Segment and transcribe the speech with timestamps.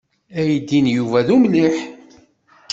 [0.39, 1.77] Aydi n Yuba d umliḥ.